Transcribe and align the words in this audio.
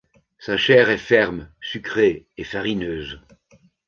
Sa 0.39 0.57
chair 0.57 0.89
est 0.89 0.97
ferme, 0.97 1.51
sucrée 1.61 2.25
et 2.35 2.43
farineuse. 2.43 3.21